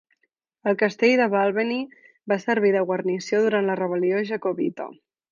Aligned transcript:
El 0.69 0.77
castell 0.77 1.11
de 1.19 1.25
Balvenie 1.33 1.99
va 2.33 2.37
servir 2.43 2.71
de 2.75 2.81
guarnició 2.87 3.41
durant 3.43 3.69
la 3.69 3.75
rebel·lió 3.81 4.23
jacobita. 4.31 4.89